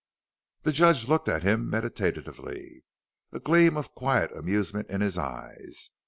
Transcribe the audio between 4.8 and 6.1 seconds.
in his eyes.